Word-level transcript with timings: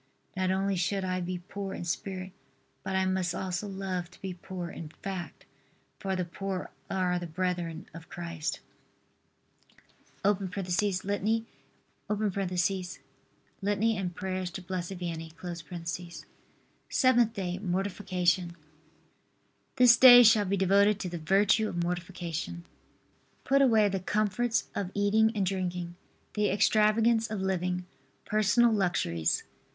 Not 0.35 0.49
only 0.49 0.75
should 0.77 1.05
I 1.05 1.21
be 1.21 1.37
poor 1.37 1.75
in 1.75 1.85
spirit, 1.85 2.31
but 2.81 2.95
I 2.95 3.05
must 3.05 3.35
also 3.35 3.67
love 3.67 4.09
to 4.09 4.19
be 4.19 4.33
poor 4.33 4.71
in 4.71 4.89
fact, 4.89 5.45
for 5.99 6.15
the 6.15 6.25
poor 6.25 6.71
are 6.89 7.19
the 7.19 7.27
brethren 7.27 7.85
of 7.93 8.09
Christ. 8.09 8.61
[Litany 10.25 10.49
and 10.57 10.65
prayers 10.65 10.99
to 11.01 11.03
Blessed 14.63 14.93
Vianney.] 14.97 16.23
SEVENTH 16.89 17.33
DAY. 17.35 17.59
MORTIFICATION. 17.59 18.55
This 19.75 19.97
day 19.97 20.23
shall 20.23 20.45
be 20.45 20.57
devoted 20.57 20.99
to 20.99 21.09
the 21.09 21.19
virtue 21.19 21.69
of 21.69 21.83
mortification. 21.83 22.65
Put 23.43 23.61
away 23.61 23.87
the 23.87 23.99
comforts 23.99 24.63
of 24.73 24.89
eating 24.95 25.31
and 25.35 25.45
drinking, 25.45 25.95
the 26.33 26.49
extravagance 26.49 27.29
of 27.29 27.39
living, 27.39 27.85
personal 28.25 28.71
luxuries. 28.73 29.43